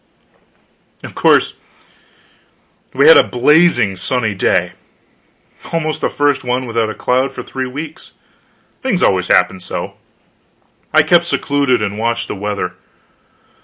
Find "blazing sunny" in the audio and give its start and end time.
3.23-4.33